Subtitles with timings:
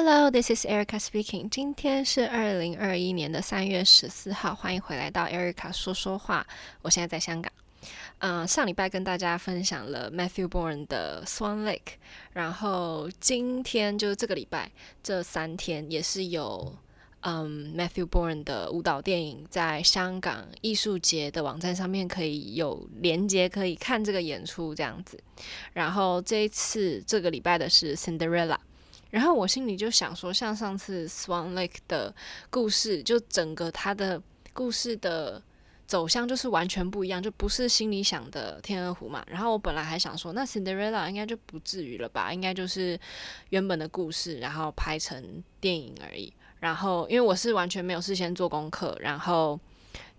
[0.00, 1.48] Hello, this is Erica speaking.
[1.48, 6.46] 今天是二零二一年的三月十四号，欢迎回来到 Erica 说说话。
[6.82, 7.52] 我现在在香港。
[8.20, 11.96] 嗯、上礼拜跟大家分享了 Matthew Bourne 的 Swan Lake，
[12.32, 14.70] 然后今天就是这个礼拜
[15.02, 16.76] 这三天也是有
[17.22, 25.18] 嗯 Matthew Bourne 的舞蹈电影在香港艺术节的网站上面可以有连接可以看这个演出这样子。
[25.72, 28.58] 然后这一次这个礼拜的是 Cinderella。
[29.10, 32.14] 然后我心里就想说，像上次 Swan Lake 的
[32.50, 34.22] 故事，就整个他的
[34.52, 35.42] 故事的
[35.86, 39.24] 走向就是完全不一样，就不是心里想的天鹅湖嘛。
[39.26, 43.00] 然后我本来还想说，那 Cinderella 应该就不至于了吧，应该就是
[43.48, 46.32] 原本的故事，然后拍成电影而已。
[46.60, 49.58] 然后因为我是完全没有事先做功课，然后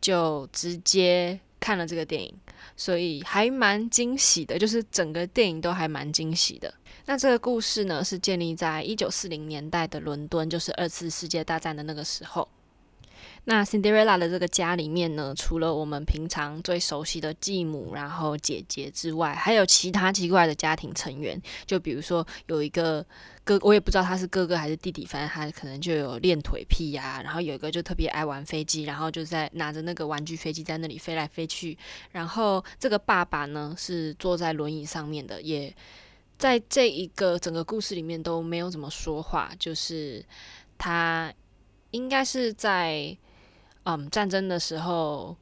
[0.01, 2.33] 就直接看了这个电影，
[2.75, 6.73] 所以还蛮惊喜的，就是整个电影都还蛮惊喜的。
[7.05, 12.47] 那这个故事呢，是建立在一九四零年代的伦敦，就是二次世界大战的那个时候。
[13.49, 21.41] 那 Cinderella 的这个家里面呢，除了我们平常最熟悉的继母，然后姐姐之外，还有其他奇怪的家庭成员。
[21.65, 23.03] 就比如说有一个
[23.43, 31.75] 哥，我也不知道他是哥哥还是弟弟，反正他可能就有练腿癖呀、然后有一个就特别爱玩飞机，然后就在拿着那个玩具飞机在那里飞来飞去。
[32.11, 35.75] 然后这个爸爸呢，是坐在轮椅上面的，也。
[36.37, 40.23] 在这一个整个故事里面都没有怎么说话，就是
[40.77, 41.33] 他
[41.91, 43.17] 应该是在
[43.97, 45.35] 嗯战争的时候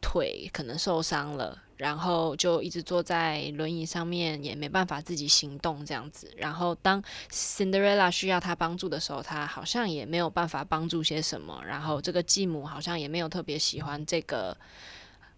[0.00, 6.30] 腿可能受伤了，然后就一直坐在轮椅上面，也没办法自己行动这样子。
[6.36, 11.62] 然后当 Cinderella 需要他帮助的时候，他好像也没有办法帮助些什么。
[11.66, 14.56] 然后这个继母好像也没有特别喜欢这个。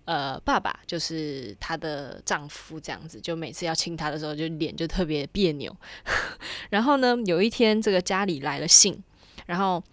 [0.04, 5.76] 呃，爸爸就是她的丈夫，这样子，就每次要亲她的时候，就脸就特别别扭。
[6.70, 9.04] 然后呢，有一天这个家里来了信，
[9.44, 9.84] 然后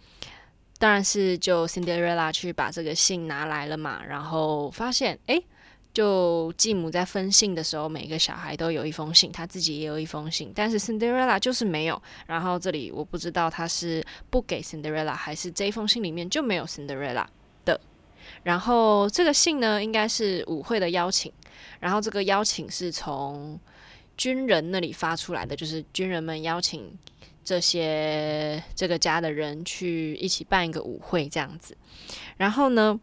[0.77, 5.41] 当然是就 Cinderella 去把这个信拿来了嘛，然后发现，哎，
[5.93, 12.01] 就继母在分信的时候，每个小孩都有一封信，他自己也有一封信，但是 Cinderella 就是没有。
[12.27, 17.25] 然后这里我不知道他是不给 Cinderella，还是这封信里面就没有 Cinderella
[17.63, 17.79] 的。
[18.43, 21.31] 然后这个信呢，应该是舞会的邀请。
[21.79, 23.57] 然后这个邀请是从
[24.17, 26.97] 军人那里发出来的，就是军人们邀请
[27.45, 31.77] 这些这个家的人去一起办一个舞会这样子。
[32.35, 32.99] 然后呢，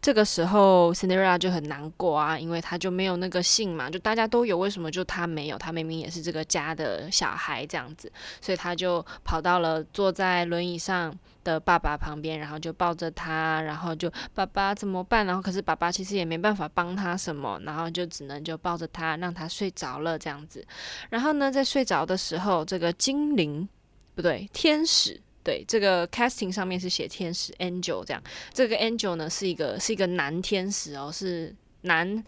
[0.00, 5.58] 这个时候 Cinderella 就很难过啊，因为他就没有那个信嘛，就大家都有，为什么就他没有？
[5.58, 11.14] 他明明也是这个家的小孩这样子，所以他就跑到了坐在轮椅上
[11.44, 15.26] 的爸爸旁边，然后就抱着他，然后就爸爸怎么办？
[15.26, 20.66] 然后可是爸爸其实也没办法帮他什么，然后就只能就抱着他，让他睡着了这样子。
[21.10, 23.68] 然后呢，在睡着的时候，这个精灵
[24.14, 25.20] 不对，天使。
[25.42, 28.22] 对，这个 casting 上面是写天使 angel 这样，
[28.52, 32.22] 这个 angel 呢是一个是一个男天使哦，是男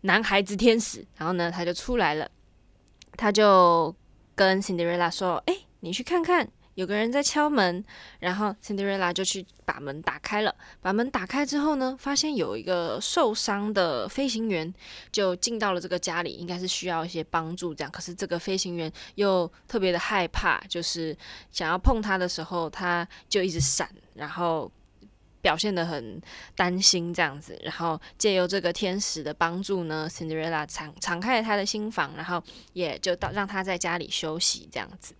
[0.00, 1.04] 男孩子天使。
[1.18, 2.30] 然后呢，他就出来了，
[3.18, 3.94] 他就
[4.34, 7.84] 跟 Cinderella 说：“哎，你去看看。”有个人在敲门，
[8.18, 10.54] 然后 Cinderella 就去把门打开了。
[10.80, 14.72] 把门打开之后呢，发现有一个受伤的飞行员
[15.10, 17.90] 就进到了这个家里，应该是需要一些帮助这样。
[17.90, 21.16] 可是这个飞行员又特别的害怕，就是
[21.50, 24.70] 想要碰他的时候，他就一直闪，然后
[25.42, 26.20] 表现得很
[26.56, 27.58] 担心这样子。
[27.62, 35.14] 然后借由这个天使的帮助呢，Cinderella 敞敞开了他的心房，然后也就到让他在家里休息这样子。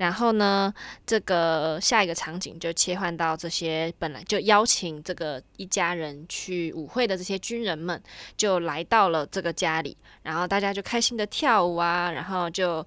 [0.00, 0.72] 然后呢，
[1.04, 8.02] 这个下一个场景就切换到这些本来就邀请这个一家人去舞会的这些军人们，
[8.34, 12.84] 就来到了这个家里，然后大家就开心的跳舞啊，然后就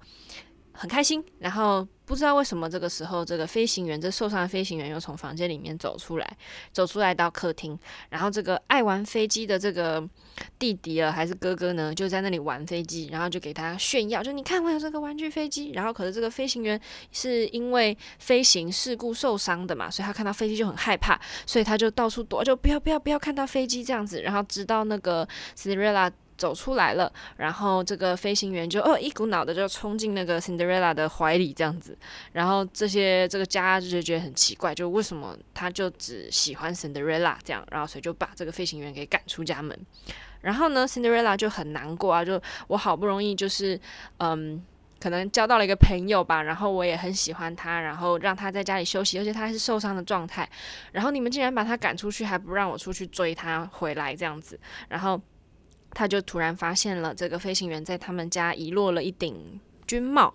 [0.74, 1.86] 很开心，然后。
[2.06, 6.36] 不知道为什么这个时候，这个飞行员，这受伤的飞行员又从房间里面走出来，
[6.70, 7.78] 走出来到客厅，
[8.10, 10.06] 然后这个爱玩飞机的这个
[10.58, 16.78] 弟弟啊，还是哥哥呢，就在那里玩飞机，然后就给他炫耀，就你看我有这个玩具飞机，然后可是这个飞行员
[17.10, 31.96] 是因为飞行事故受伤的嘛，所以他看到飞机就很害怕，所以他就到处躲，就不要不要不要看到飞机这样子，然后直到那个斯瑞拉走出来了，然后这个飞行员就哦一股脑的就冲进那个 Cinderella 的怀里这样子，
[32.32, 39.78] 然后这些这个家就觉得很奇怪，就为什么他就只喜欢 Cinderella 这样，然后所以就把这个飞行员给赶出家门。
[40.40, 43.80] 然后呢，Cinderella 就很难过啊，就我好不容易就是
[44.18, 44.62] 嗯，
[45.00, 50.46] 可能交到了一个朋友吧，然后我也很喜欢他，然后让他在家里休息，而且他还是受伤的状态，
[50.92, 54.58] 然后你们竟然把他赶出去，还不让我出去追他回来这样子，
[54.88, 55.20] 然后。
[55.94, 60.34] 他就突然发现了这个飞行员在他们家遗落了一顶军帽，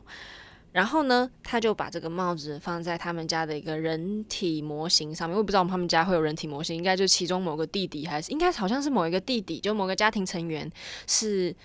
[0.71, 5.37] 然后呢，他就把这个帽子放在他们家的一个人体模型上面。
[5.37, 10.71] 我不知道他们家会有人体模型，应该就其中某个弟弟，还是应该好像是某一个弟弟，就某个家庭成员
[11.05, 11.55] 是，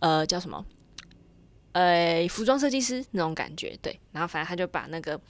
[0.00, 0.64] 呃，叫什么？
[1.72, 3.76] 呃，服装设计师那种感觉。
[3.82, 5.20] 对，然后反正他就把那个。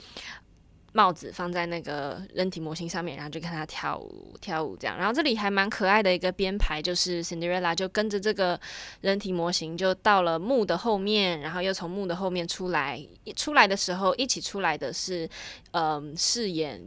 [0.96, 4.96] 帽子放在那个人体模型上面，然后就看他跳舞跳舞这样。
[4.96, 8.58] 然后这里还蛮可爱的一个编排，就是 Cinderella 就跟着这个
[9.00, 12.96] 人体模型就到了木的后面，然后又从木的后面出来。
[13.25, 15.29] 一出来的时候，一起出来的是，
[15.73, 16.81] 嗯，饰演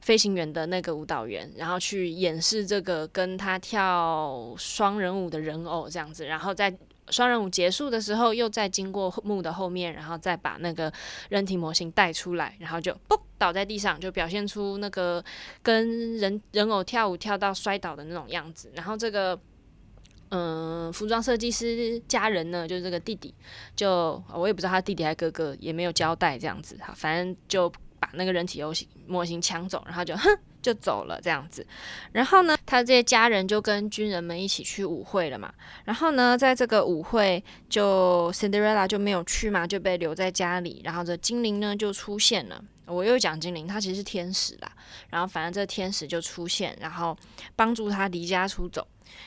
[0.00, 6.74] 飞行员的那个舞蹈员，然后去演示这个跟他跳双人舞的人偶这样子，然后再。
[7.10, 10.92] 双人舞结束的时候，又再经过幕的后面，然后再把那个
[11.28, 15.24] 人体模型带出来，然后就嘣倒在地上，就表现出那个
[15.62, 18.70] 跟人人偶跳舞跳到摔倒的那种样子。
[18.74, 19.38] 然后这个
[20.30, 23.32] 嗯，服装设计师家人呢，就是这个弟弟，
[23.76, 27.70] 就我也不知道他弟弟还是哥哥，也没有交代这样子哈，反正就
[28.00, 30.36] 把那个人体游戏模型抢走，然后就哼。
[30.66, 31.64] 就走了这样子，
[32.10, 35.54] 然后呢，他这些家人就跟军人们一起去舞会了嘛。
[35.84, 40.80] 然后呢，在这个舞会，就 Cinderella 就没有去嘛，就被留在家里。
[40.82, 44.72] 然后这精灵呢就出现了，我又讲精灵，他其实是天使啦。
[45.08, 47.16] 然后反正这天使就出现，然后
[47.54, 48.84] 帮助他离家出走。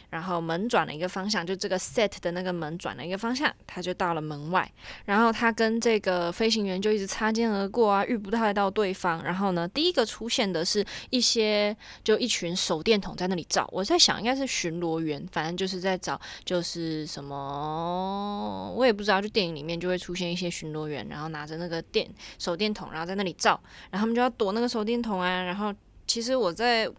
[0.10, 4.70] 然后门转了一个方向，就这个 set 的那个门转了一个方向，他就到了门外。
[5.06, 9.24] 然后他跟这个飞行员就一直擦肩而过啊，遇不太到对方。
[9.24, 13.68] 然后呢，第一个出现的是一些就一群手电筒在那里照。
[13.72, 19.22] 我在想，应该是巡逻员，反正就是在找，就是什么我也不知道。
[19.22, 23.60] 就电影里面就会出现一些巡逻员，然后拿着那个电手电筒，然后在那里照，
[23.92, 25.74] 然后他们就要躲那个手电筒啊，然后。
[26.10, 26.90] 其实我在，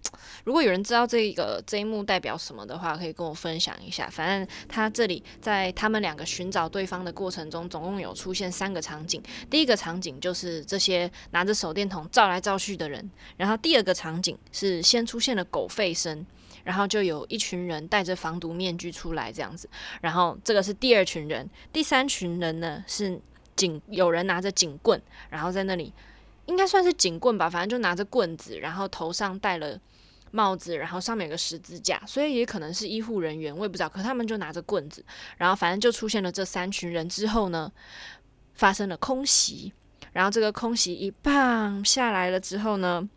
[0.45, 4.09] 如果有人知道这个这一幕代表什么的话，可以跟我分享一下。
[4.09, 9.21] 反正他这里在他们两个寻找对方的过程中，总共有出现三个场景。
[9.51, 16.25] 第一个场景就是这些拿着手电筒照来照去的人，然后第二个场景是先出现了狗吠声，
[16.63, 19.69] 然后就有一群人戴着防毒面具出来这样子，
[20.01, 21.51] 然后这个是第二群人。
[21.73, 23.21] 第三群人呢是
[23.57, 25.93] 警，有人拿着警棍，然后在那里。
[26.51, 29.79] 应该算是警棍吧，反正就拿着棍子，然后头上戴了
[30.33, 33.89] 帽子，然后上面有个十字架，所以也可能是医护人员，我也不知道。
[33.89, 35.05] 可他们就拿着棍子，
[35.39, 37.71] 然后反正就出现了这三群人之后呢，
[38.55, 39.73] 发生了空袭，
[40.13, 43.09] 然后这个空袭一棒下来了之后呢，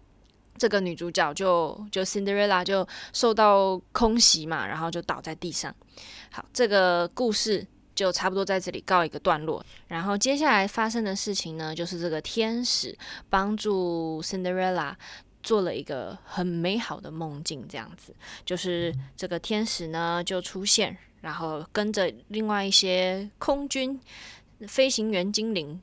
[0.58, 5.76] 这个女主角就就 Cinderella 就受到空袭嘛，然后就倒在地上。
[6.32, 7.66] 好，这个故事。
[7.96, 12.98] 就差不多在这里告一个段落，然后接下来发生的事情呢，就是这个天使
[13.30, 14.96] 帮助 Cinderella
[15.42, 24.00] 做了一个很美好的梦境，这样子，就是这个天使呢就出现，然后跟着另外一些空军
[24.68, 25.82] 飞行员精灵、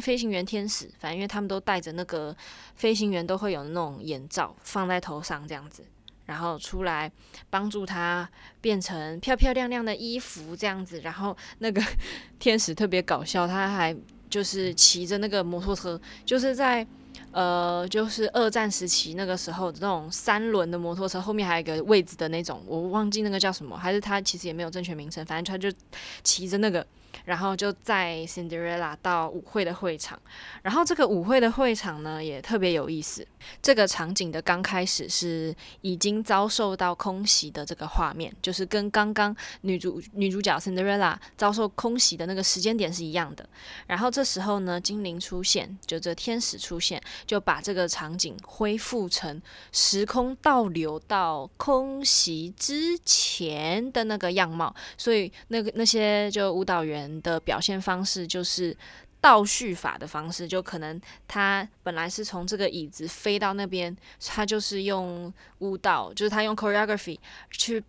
[0.00, 2.36] 飞行员天使，反正因为他们都戴着那个
[2.76, 5.84] 飞行员都会有那种眼罩放在头上，这样子。
[6.26, 7.10] 然后出来
[7.50, 8.28] 帮助他
[8.60, 11.82] 变成漂漂亮亮的衣服这样子，然后那个
[12.38, 13.96] 天使特别搞笑，他还
[14.30, 16.86] 就是骑着那个摩托车，就是在
[17.30, 25.74] 呃，就是二战时期那个时候的那种三轮的摩托车，后面还有一个位置的那种，我忘记那个叫什么，还是他其实也没有正确名称，反正他就
[26.22, 26.86] 骑着那个。
[27.24, 30.20] 然后就在 Cinderella 到舞会的会场，
[30.62, 33.26] 然后这个舞会的会场呢也特别有意思。
[33.60, 43.48] 这个场景的刚开始是已经遭受到空袭的这个画面，就是跟刚刚女主女主角 Cinderella 遭受空袭的那个时间点是一样的。
[43.86, 54.74] 然后这时候呢，精灵出现，就这天使出现，就把这个场景恢复成时空倒流到空袭之前的那个样貌。
[54.96, 57.11] 所以那个那些就舞蹈员。
[57.20, 58.76] 的表现方式就是
[59.20, 67.18] 倒叙法的方式，就可能他本来是从这个椅子飞到那边，他就是用舞蹈，就是他用 choreography
[67.50, 67.82] 去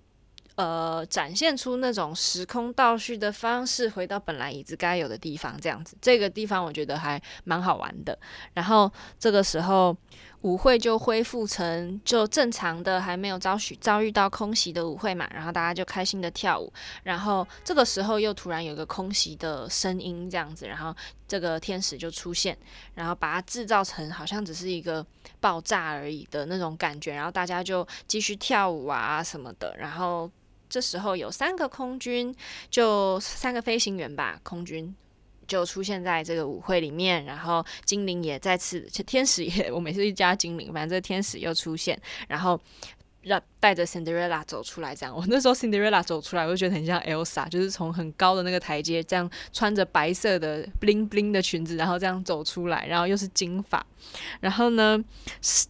[0.55, 8.17] 呃展现出那种时空倒叙的方式，回到本来椅子该有的地方，这样子，这个地方我觉得还蛮好玩的。
[8.53, 9.95] 然后这个时候。
[10.43, 16.71] 舞会就恢复成就正常的，还没有遭许遭遇到空袭的舞会嘛，然后大家就开心的跳舞，
[17.03, 20.93] 然后这个时候又突然有一个空袭的声音这样子，然后
[21.27, 22.57] 这个天使就出现，
[22.93, 25.05] 然后把它制造成好像只是一个
[25.39, 30.29] 爆炸而已的那种感觉，然后大家就继续跳舞啊什么的，然后
[30.69, 32.35] 这时候有三个空军，
[32.69, 34.93] 就三个飞行员吧，空军。
[35.53, 41.95] 就出现在这个舞会里面，然后精灵也再次，天使也， 我每次一加精灵，反正这天使又出现，
[42.27, 42.59] 然后
[43.21, 45.13] 让带着 Cinderella 走出来，这样。
[45.15, 53.85] 我那时候 Cinderella 走出来，我就觉得很像 Elsa，就是从很高的那个台阶，这样穿着白色的 bling bling 的裙子，然后这样走出来，然后又是金发。
[54.39, 54.99] 然后呢，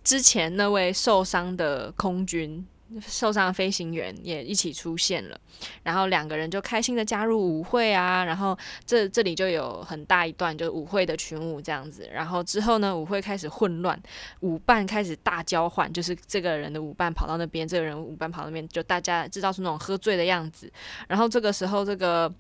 [0.02, 2.66] 之前那位受伤的空军。
[3.02, 5.40] 受伤的飞行员也一起出现了，
[5.84, 14.02] 然后两个人就开心的加入舞会啊，然后这这里就有很大一段就是舞会的群舞这样子，然后之后呢，舞会开始混乱，
[14.42, 20.72] 舞伴开始大交换，就是这个人的舞伴跑到那边，这个人舞伴跑到那边，就大家制造出那种喝醉的样子，
[21.08, 22.34] 然后这个时候这个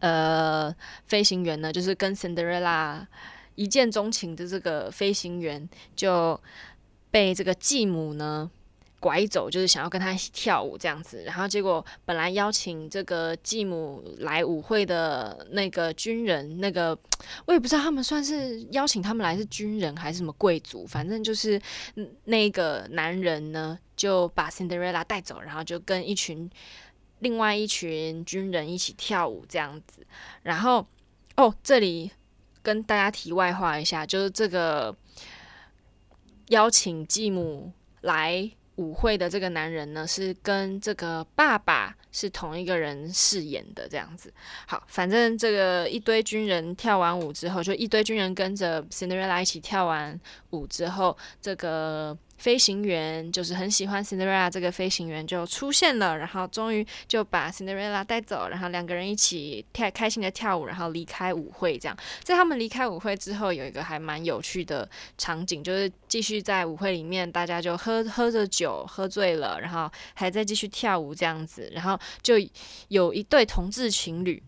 [0.00, 0.74] 呃
[1.06, 3.06] 飞行员呢，就是跟 Cinderella
[3.54, 6.40] 一见钟情的这个飞行员就
[7.10, 8.50] 被这个继母呢。
[9.00, 16.98] 拐走，就是想要跟他一起跳舞这样子，然后结果本来邀请这个继母来舞会的那个军人，那个
[17.46, 21.60] 我也不知道他们算是邀请他们来是军人还是什么贵族，反正就是
[22.24, 26.50] 那个男人呢就把 Cinderella 带走，然后就跟一群
[27.20, 30.04] 另外一群军人一起跳舞这样子，
[30.42, 30.84] 然后
[31.36, 32.10] 哦，这里
[32.62, 34.96] 跟大家题外话一下，就是这个
[36.48, 38.50] 邀请继母来。
[38.78, 44.32] 舞会的这个男人呢，是跟这个爸爸是同一个人饰演的，这样子。
[44.66, 50.18] 好，反正这个一堆军人跳完舞之后，就一堆军人跟着 Cinderella 一起跳完
[50.50, 52.16] 舞之后，这个。
[52.38, 61.76] 飞行员就是很喜欢 Cinderella 这个飞行员就出现了，然后终于就把 Cinderella 带走，然后两个人一起跳开心的跳舞，然后离开舞会。
[61.76, 72.34] 这样，在他们离开舞会之后，有一个还蛮有趣的场景，就是继续在舞会里面，大家就喝喝着酒，喝醉了，然后还在继续跳舞这样子，然后就
[72.88, 74.42] 有一对同志情侣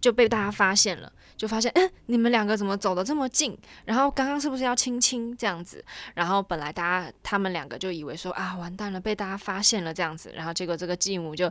[0.00, 1.12] 就被大家发现了。
[1.38, 3.56] 就发现，嗯，你们两个怎么走得这么近？
[3.84, 5.82] 然后刚刚是不是要亲亲这样子？
[6.14, 10.32] 然后本来大家他们两个就以为说啊，完蛋了，被大家发现了这样子。
[10.34, 11.50] 然后结果这个继母就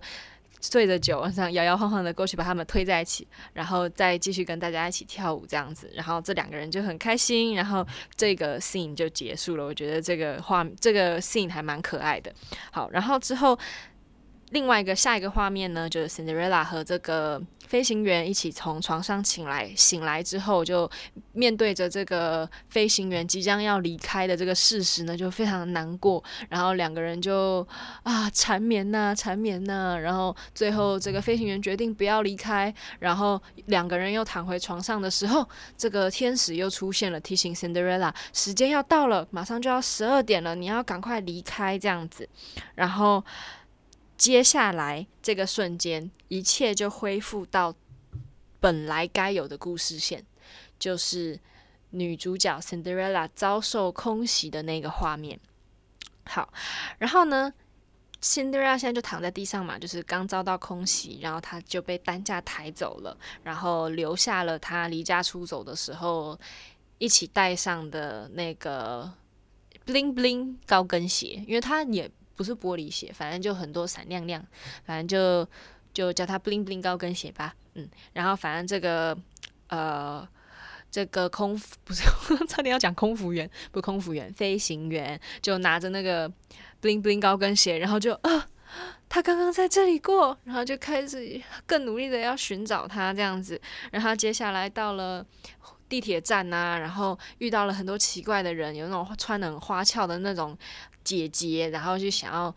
[0.60, 5.90] 醉着酒，这样摇摇晃晃的过去把他们推在一起，然后再继续跟大家一起跳舞这样子。
[5.96, 9.66] 然后这两个人就很开心，然后这个 scene 就结束了。
[9.66, 12.34] 我觉得这个画这个 scene 还蛮可爱的。
[12.72, 13.58] 好，然后之后。
[14.52, 17.38] 另外一个下一个画面呢，就是 Cinderella 和这个
[17.68, 20.90] 飞行员一起从床上醒来，醒来之后就
[21.34, 26.24] 面对着这个飞行员即将要离开的这个事实呢，就非常难过。
[26.50, 27.68] 然后两个人就
[28.04, 29.98] 啊缠绵呐，缠绵呐。
[30.00, 35.48] 然后最后这个飞行员决定不要离开，然后两个人又躺回床上的时候，
[35.78, 42.28] 这个天使又出现了，提醒 Cinderella 时间要到了，马上就要十二点了，你要赶快离开这样子。
[42.76, 43.24] 然后。
[44.18, 47.76] 接下来这个瞬间，一切就恢复到
[48.60, 50.26] 本来该有的故事线，
[50.80, 51.40] 就是
[51.92, 55.40] 女主角 Cinderella 遭受空袭的那个画面。
[56.26, 56.52] 好，
[56.98, 57.54] 然后呢
[58.20, 66.38] ，Cinderella 现在就躺在地上嘛，就是刚遭到空袭，然后她就被担架抬走了，然后留下了她离家出走的时候
[66.98, 69.14] 一起带上的那个
[69.86, 72.10] bling bling 高跟鞋，因为她也。
[72.38, 74.42] 不是玻璃鞋，反正就很多闪亮亮，
[74.86, 75.50] 反正就
[75.92, 79.18] 就叫它 bling bling 高跟鞋吧，嗯，然后反正这个
[79.68, 80.26] 呃
[80.90, 82.04] 这个空不是
[82.48, 86.30] 差点要讲空服员，不空服员，飞行员就拿着那个
[86.82, 88.48] bling bling 高跟鞋，然后就啊，
[89.10, 93.60] 他刚刚在这里过，然后就开始更努力的要寻找他这样子，
[93.92, 95.26] 然后接下来到了
[95.90, 100.58] 地铁站啊，然后遇到了很多奇怪的人，有那种穿得很花俏的那种。
[101.08, 102.54] 姐姐，然后就想要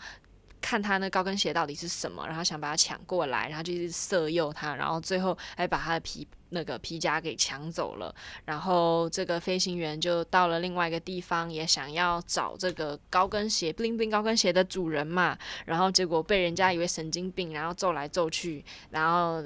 [0.60, 8.12] 看她那高跟鞋到底是什么，然后想把她抢过来，然后就一直色诱她，然后最后还把她的皮那个皮夹给抢走了。
[8.44, 15.38] 然后这个飞行员就到了另外一个地方，也想要找这个高跟鞋，bling bling 高跟鞋的主人嘛。
[15.66, 19.44] 然后结果被人家以为神经病，然后揍来揍去，然后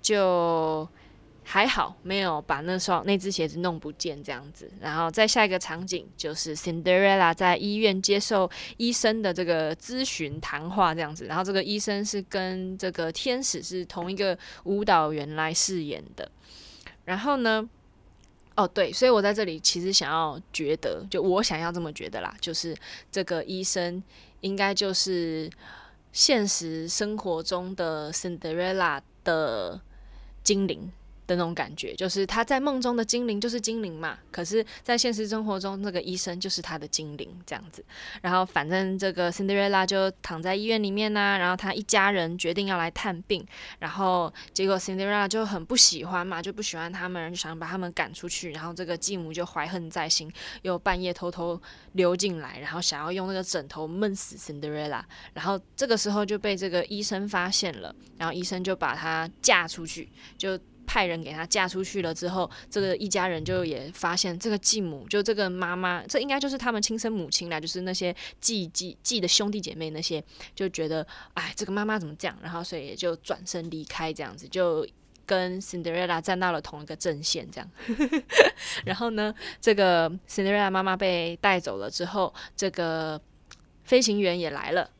[0.00, 0.88] 就。
[1.44, 16.30] 还好没有把那双那只鞋子弄不见这样子，然后再下一个场景就是 Cinderella 在医院接受医生的这个咨询谈话这样子，然后这个医生是跟这个天使是同一个舞蹈员来饰演的，
[17.04, 17.68] 然后呢，
[18.54, 22.74] 哦对，所以我在这里其实想要觉得，就我想要这么觉得啦，就是
[23.10, 24.00] 这个医生
[24.42, 25.50] 应该就是
[26.12, 29.80] 现实生活中的 Cinderella 的
[30.44, 30.90] 精灵。
[31.36, 37.84] 那种感觉，就是他在梦中的精灵就是精灵嘛，可是，在现实生活中，那个医生就是他的精灵这样子。
[38.20, 43.46] 然后，反正这个 Cinderella 就躺在医院里面呢、然后他一家人决定要来探病，
[43.78, 48.52] 然后结果 Cinderella 就很不喜欢嘛，就不喜欢他们，就想把他们赶出去。
[48.52, 51.60] 然后这个继母就怀恨在心，又半夜偷偷
[51.92, 55.02] 溜进来，然后想要用那个枕头闷死 Cinderella。
[55.32, 60.58] 然后这个时候就被这个医生发现了，然后医生就把他嫁出去，就。
[60.86, 70.22] 派人给他嫁出去了之后，这个一家人就也发现这个继母，就这个妈妈，这应该就是他们亲生母亲啦，就是那些继继继的兄弟姐妹那些，
[70.54, 72.36] 就觉得哎，这个妈妈怎么这样？
[72.42, 74.86] 然后所以也就转身离开，这样子就
[75.24, 77.70] 跟 Cinderella 站到了同一个阵线，这样。
[78.84, 83.20] 然后呢，这个 Cinderella 妈妈被带走了之后，这个
[83.84, 84.90] 飞行员也来了。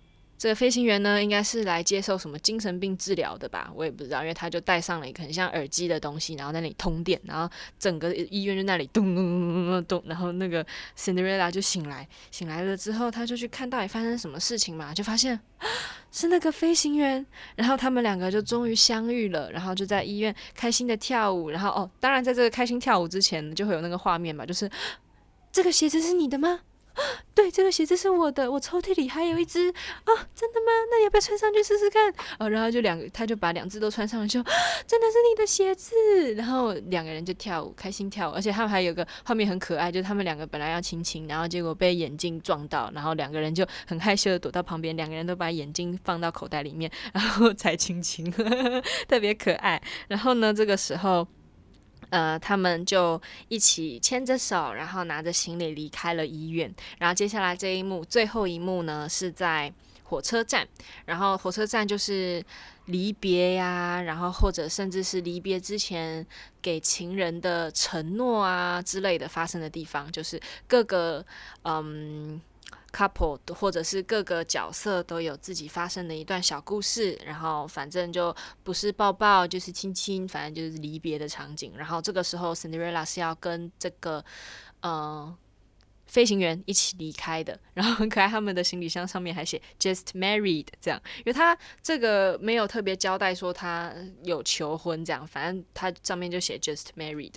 [0.42, 3.70] 这个飞行员呢，应该是来接受什么精神病治疗的吧？
[3.76, 10.66] 我也不知道，因为他就戴上了一个很像耳机的东西，然后在那里通电，然后整个医院就那里咚咚咚咚咚，然后那个
[10.98, 15.38] Cinderella 就醒来，醒来了之后，他就去看到底发生什么事情嘛，就发现
[16.10, 24.68] 是那个飞行员，然后他们两个就终于相遇了，然后就在医院开心的跳舞，然后哦，当然在这个开心跳舞之前，就会有那个画面嘛，就是
[25.52, 26.62] 这个鞋子是你的吗？
[27.34, 30.66] 对，这个鞋子是我的，我抽屉里还有一只啊，真的吗？
[30.90, 32.12] 那你要不要穿上去试试看？
[32.38, 34.42] 哦，然后就两个，他就把两只都穿上了，就
[34.86, 35.94] 真的是你的鞋子。
[36.34, 48.30] 然后两个人就跳舞，开心跳舞，而且他们还有个画面很可爱，就是他们两个本来要亲亲，然后结果被眼镜撞到，然后两个人就很害羞的躲到旁边，两个人都把眼镜放到口袋里面，然后 才亲亲，
[49.08, 49.82] 特别可爱。
[50.08, 51.26] 然后呢，这个时候。
[52.12, 56.70] 呃，他们就一起牵着手，然后拿着行李离开了医院。
[56.98, 59.72] 然后接下来这一幕，最后一幕呢，是在
[60.04, 60.68] 火车站。
[61.06, 62.44] 然后火车站就是
[62.84, 66.26] 离别呀，然后或者甚至是离别之前
[66.60, 70.38] 给情人的承诺啊之类的发生的地方，就是
[70.68, 71.24] 各个
[71.62, 72.38] 嗯。
[72.92, 81.72] Couple 或者是各个角色都有自己发生的一段小故事，然后反正就不是抱抱就是亲亲，反正就是离别的场景。
[81.76, 84.24] 然后这个时候，Cinderella 是要跟这个
[84.80, 85.34] 呃
[86.06, 87.58] 飞行员一起离开的。
[87.74, 97.34] 然后很可爱，他们的行李箱上面还写 just married 这样，因为他这个没有特别交代说他有求婚这样，反正他上面就写 just married。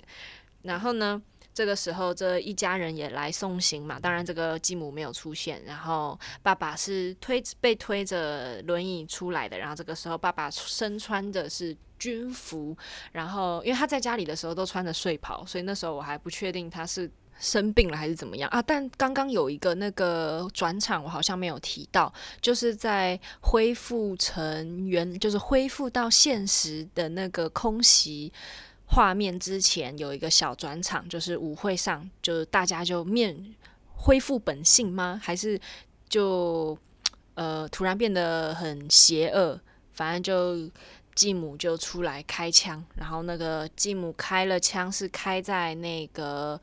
[0.62, 1.22] 然后呢，
[1.56, 3.98] 这个时候，这一家人也来送行嘛。
[3.98, 5.64] 当然，这个继母没有出现。
[5.64, 9.56] 然后，爸爸是推被推着轮椅出来的。
[9.56, 12.76] 然后，这个时候，爸爸身穿的是军服。
[13.10, 18.60] 然后，因为他在家里的时候都穿着睡袍，所以那时候我还不确定他是生病了还是怎么样啊。
[18.60, 28.30] 但刚刚有一个那个转场，我好像没有提到，就是在恢复成原，就是恢复到现实的那个空袭。
[28.86, 33.54] 画面之前有一个小转场，就是舞会上，就是大家就面
[33.94, 35.20] 恢复本性吗？
[35.22, 35.60] 还是
[36.08, 36.76] 就
[37.34, 39.60] 呃突然变得很邪恶？
[39.92, 40.70] 反正就
[41.14, 46.60] 继母就出来开枪，然后那个继母开了枪是开在那个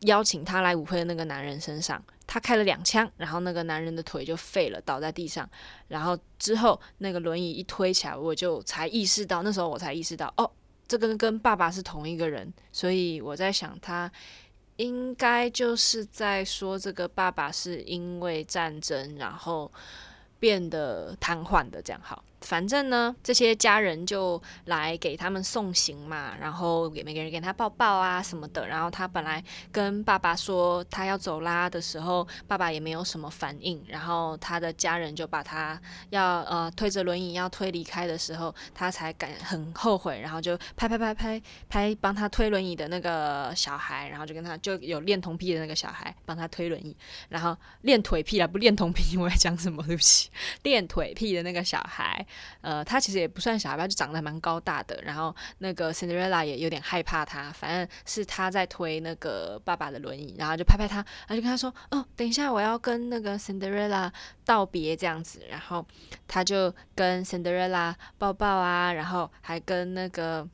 [0.00, 5.48] 邀请他来舞会的那个男人身上，他开了两枪，然后那个男人的腿就废了，倒在地上。
[5.88, 10.50] 然后之后那个轮椅一推起来，我就才意识到，那时候我才意识到哦。
[10.90, 14.10] 这个跟爸爸是同一个人，所以我在想，他
[14.74, 19.70] 应该就是在说这个爸爸是因为战争，然后
[20.40, 22.24] 变得瘫痪的，这样好。
[22.40, 28.66] 反正呢，这些家人就来给他们送行嘛，然后给每个人给他抱抱啊什么的。
[28.66, 33.84] 然后他本来跟爸爸说他要走啦的时候，爸爸也没有什么反应。
[33.86, 46.96] 然后他的家人就把他要呃推着轮椅要推离开的时候，他才感很后悔，然后就拍拍拍拍拍帮他推轮椅的那个小孩，然后就跟他就有恋童癖的那个小孩帮他推轮椅，
[47.28, 49.82] 然后恋腿癖啊不恋童癖，我在讲什么？
[49.86, 50.30] 对不起，
[50.62, 52.26] 恋腿癖的那个小孩。
[52.60, 55.00] 呃，他其实也不算小孩吧，就长得蛮高大的。
[55.02, 64.12] 然后那个 Cinderella 也有点害怕他，反正是他在推那个爸爸的轮椅，然后就拍拍他，然后就跟他说：“哦，等一下我要跟那个 Cinderella
[64.44, 65.86] 道别这样子。”然后
[66.26, 70.48] 他就跟 Cinderella 抱抱啊，然后还跟那个。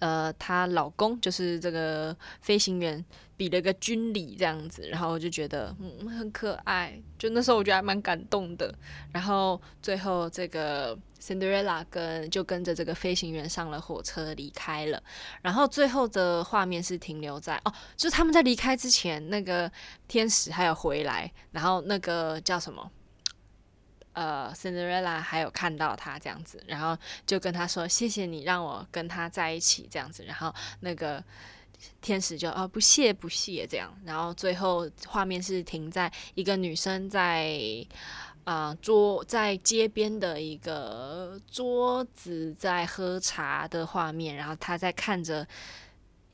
[0.00, 3.04] 呃，她老公就是这个飞行员，
[3.38, 8.74] 比了个军礼这样子，然后我就觉得嗯很可爱，就那时候我觉得还蛮感动的。
[9.12, 15.00] 然后最后这个 Cinderella 跟就跟着这个飞行员上了火车离开了。
[15.40, 19.70] 然后最后的画面是停留在哦，就是他们在离开之前，那个
[20.08, 22.90] 天使还有回来，然后那个叫什么？
[24.14, 31.22] 呃，Cinderella 还有看到他这样子，然后就跟他说：“谢谢你让我跟他在一起这样子。”然后那个
[32.00, 33.92] 天使就啊，不谢不谢这样。
[34.04, 37.58] 然后最后画面是停在一个女生在
[38.44, 45.46] 啊、桌在街边的一个桌子在喝茶的画面，然后她在看着。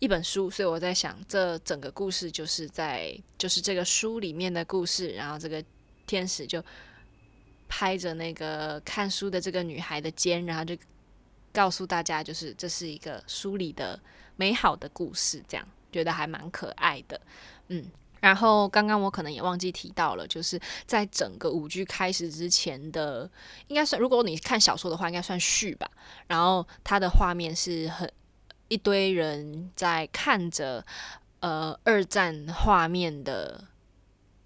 [0.01, 5.09] 一本书，所以我在想，这整个故事就是在就是这个书里面的故事。
[5.11, 5.65] 然后这个
[6.07, 6.63] 天使就
[7.69, 10.77] 拍着那个看书的这个女孩的肩，然后就
[11.55, 13.99] 告诉大家，就是这是一个书里的
[14.37, 17.21] 美好的故事，这样觉得还蛮可爱的。
[17.69, 17.85] 嗯，
[18.21, 23.31] 然后刚刚我可能也忘记提到了，就是在整个舞剧开始之前的，
[23.69, 25.91] 应该算如果你看小说的话，应该算序吧。
[26.27, 28.11] 然后它的画面是很。
[28.69, 30.85] 一堆人在看着
[31.41, 33.63] 呃二战画面的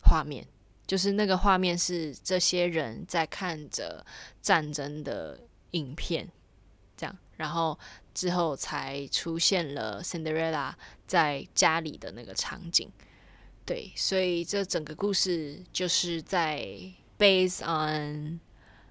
[0.02, 0.44] 画面，
[0.88, 4.04] 就是那个画面是这些人在看着
[4.42, 5.38] 战争的
[5.70, 6.28] 影片，
[6.96, 7.78] 这样，然后
[8.18, 10.72] 之后才出现了 Cinderella
[11.06, 12.90] 在家里的那个场景，
[13.64, 16.66] 对，所以这整个故事就是在
[17.16, 18.40] based on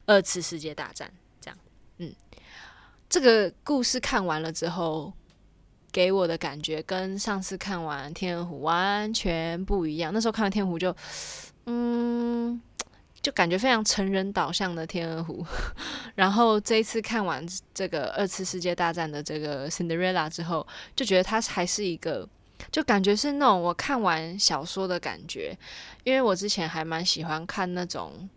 [0.06, 1.12] 二次世界大战
[1.42, 1.58] 这样，
[1.98, 2.16] 嗯。
[3.10, 5.12] 这个故事看完了之后，
[5.92, 10.14] 给我的感觉跟上次看完《天鹅湖》完全不一样。
[10.14, 10.96] 那时候看完《天鹅湖》就，
[11.66, 12.62] 嗯，
[13.28, 15.44] 就感觉非常成人导向的《天鹅湖》。
[16.16, 22.26] 然后这一次看完这个二次世界大战的这个《Cinderella》之后，就觉得它还是一个，
[22.72, 25.54] 就感觉是那种我看完小说的感觉。
[26.06, 28.30] 因为我之前还蛮喜欢看那种。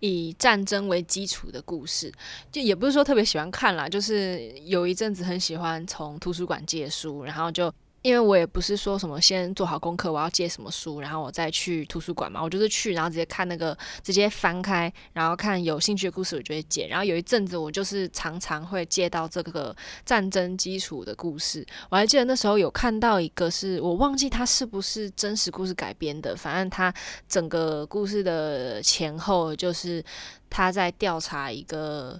[0.00, 2.12] 以战争为基础的故事，
[2.52, 7.72] 就也不是说特别喜欢看啦，就是有一阵子很喜欢从图书馆借书，然后就。
[8.02, 12.42] 因为我也不是说什么先做好功课，我要借什么书，然后我再去图书馆嘛。
[12.42, 16.86] 我就是去，然后直接看那个，直接翻开，然后看有兴趣的故事，我就会借。
[16.86, 21.66] 然后有一阵子，我就是常常会借到这个战争基础的故事。
[21.90, 26.92] 我还记得那时候有看到一个是，是我忘记它是不是真实故事改编的，反正它
[27.28, 30.02] 整个故事的前后就是
[30.48, 32.18] 他在调查一个，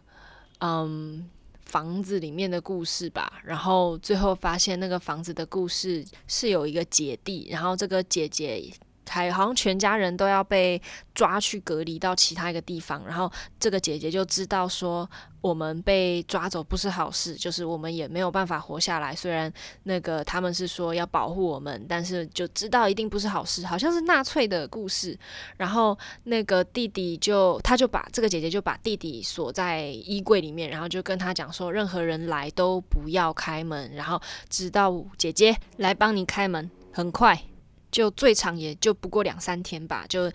[0.59, 1.31] 嗯。
[1.71, 8.73] 房子里面的故事吧，然后最后发现那个房子的故事是有一个姐弟，然后这个姐姐。
[9.11, 10.81] 还好像全家人都要被
[11.15, 15.09] 抓去隔离到其他一个地方，然后这个姐姐就知道说
[15.41, 19.15] 我们被抓走不是好事，就是我们也没有办法活下来。
[19.15, 25.19] 虽然那个他们是说要保护我们，但是就知道一定不是好事，好像是纳粹的故事。
[25.57, 37.50] 然后那个弟弟就他就把这个姐姐就把弟弟锁在衣柜里面，然后就跟他讲说，任何人来都不要开门，然后直到姐姐来帮你开门，很快。
[37.91, 40.31] 就最长也就不过两三天吧，就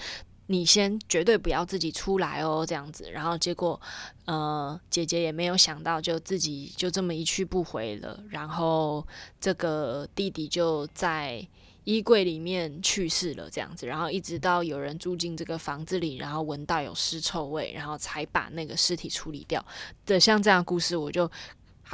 [0.48, 3.10] 你先绝对不要自己出来哦，这样子。
[3.12, 3.80] 然后结果，
[4.26, 8.24] 呃，姐姐也没有想到，就自己就这么一去不回了。
[8.30, 9.06] 然后
[9.39, 11.48] 这个弟弟就在
[11.84, 13.88] 衣柜里面去世了，这样子。
[13.88, 19.65] 然后一直到有人住进这个房子里，然后闻到有尸臭味，然后才把那个尸体处理掉
[20.06, 20.20] 的。
[20.20, 21.32] 像这样故事，我就。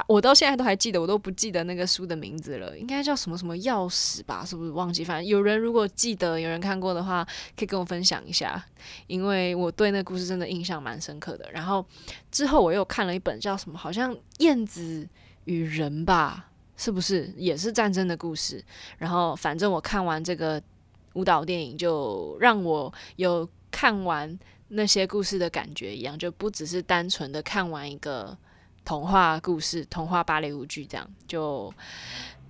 [0.06, 4.42] 我到现在都还记得，我都不记得那个书的名字了，应该叫什么什么钥匙吧？
[4.44, 5.04] 是不是忘记？
[5.04, 7.22] 反正有人如果记得，有人看过的话，
[7.56, 8.64] 可以跟我分享一下，
[9.06, 11.46] 因为我对那个故事真的印象蛮深刻的。
[11.52, 11.84] 然后
[12.30, 15.06] 之后我又看了一本叫什么，好像《燕子
[15.44, 18.64] 与人》吧，是不是也是战争的故事？
[18.96, 20.60] 然后反正我看完这个
[21.12, 28.36] 舞蹈电影，就让我有看完那些故事的感觉一样，就不只是单纯的看完一个。
[28.84, 31.72] 童话故事、童话芭蕾舞剧，这样就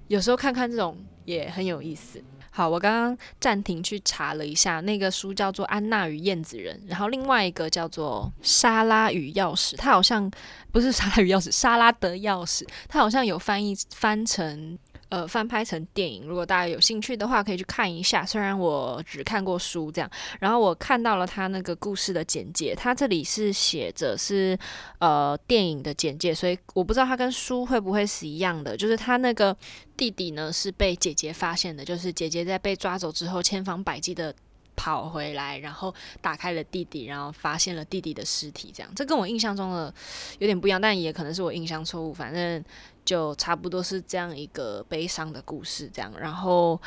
[0.08, 2.22] 有时候看看这种也很有意思。
[2.54, 10.30] 好，我刚刚暂停去查了一下，那个书叫做《安娜与燕子人》，然后另外一个叫做《莎拉与钥匙》，它好像
[10.70, 14.78] 不是莎拉与钥匙，莎拉的钥匙，它好像有翻译翻成。
[15.12, 18.25] 呃，翻拍成电影，如果大家有兴趣的话，可以去看一下。
[18.25, 24.59] 虽然我只看过书，这样，然后我看到了他那个故事的简介，他这里是写着是
[25.01, 28.75] 呃电影的简介，所以我不知道他跟书会不会是一样的。
[28.75, 29.55] 就是他那个
[29.98, 34.35] 弟弟呢是被姐姐发现的，就是姐姐在被抓走之后，千方百计的
[34.75, 38.90] 跑回来，然后打开了弟弟，然后发现了弟弟的尸体，这样。
[38.96, 39.92] 这跟我印象中的
[40.38, 42.64] 有点不一样，但也可能是我印象错误，反正。
[43.04, 46.12] 就差不多是这样一个悲伤的故事，这样。
[46.18, 46.80] 然后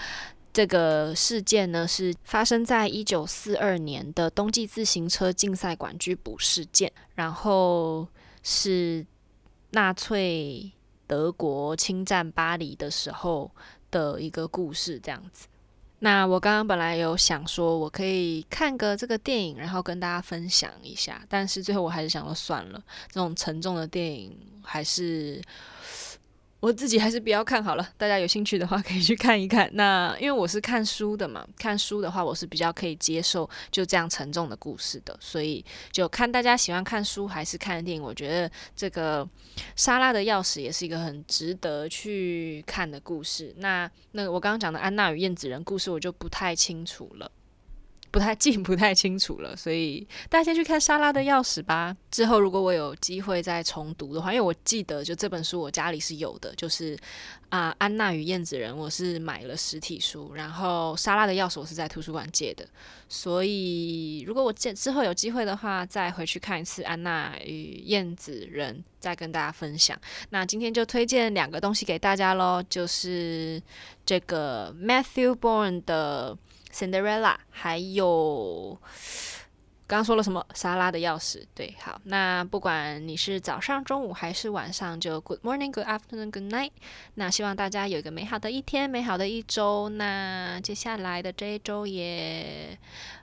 [0.54, 8.08] 这个事件呢，是发生在一九四二年的冬季自行车竞赛馆拘捕事件，然后
[8.42, 9.06] 是
[9.72, 10.72] 纳粹
[11.06, 13.52] 德国侵占巴黎的时候
[13.92, 15.48] 的一个故事，这样子。
[16.00, 25.42] 那我刚刚本来有想说，我可以看个这个电影，然后跟大家分享一下，但是最后我还是想说算了，这种沉重的电影还是。
[26.66, 29.70] 我自己还是比较看好了，大家有兴趣的话可以去看一看。
[29.74, 38.02] 那因为我是看书的嘛，看书的话我是比较可以接受就这样沉重的故事的，所以就看大家喜欢看书还是看电影。
[38.02, 39.30] 我觉得这个
[39.76, 43.54] 莎拉的钥匙也是一个很值得去看的故事。
[43.60, 47.30] 那那我刚刚讲的安娜与燕子人故事我就不太清楚了。
[48.16, 51.94] 不太记 不太清楚了，所以大家先去看《莎拉的钥匙》吧。
[52.10, 56.98] 之后如果我有机会再重读的话，因为我记得就这本书我家里是有的，就是
[57.50, 62.66] 啊，《安娜与燕子人》我是买了实体书，然后《莎拉的钥匙》我是在图书馆借的。
[63.10, 70.00] 所以如果我之之后有机会的话，再回去看一次《安娜与燕子人》，再跟大家分享。
[70.30, 73.62] 那今天就推荐两个东西给大家喽，就是
[74.06, 76.38] 这个 Matthew Bourne 的。
[76.76, 78.78] Cinderella，还有
[79.88, 80.46] 刚刚说了什么？
[80.54, 81.46] 沙拉的钥匙。
[81.54, 86.72] 对，好，那不管你是早上、中午还是晚上，就 Good morning, Good afternoon, Good night。
[87.14, 89.88] 那希望大家有一个美好的一天，美好的一周。
[89.88, 92.78] 那接下来的这一周也，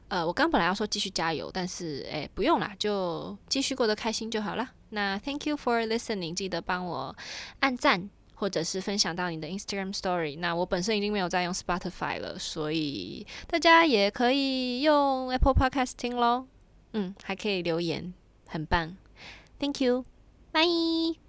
[0.08, 4.70] 呃，我刚本来要说继续加油，但是诶，不用啦，就继续过得开心就好了。
[4.90, 7.14] 那 Thank you for listening，记得帮我
[7.60, 8.08] 按赞。
[8.42, 10.36] 或者是分享到你的 Instagram Story。
[10.40, 16.46] 那我本身已经没有在用 Spotify 了，所以大家也可以用 Apple Podcast 听喽。
[16.92, 18.12] 嗯，还可以留言，
[18.48, 18.96] 很棒。
[19.60, 21.20] Thank you，Bye。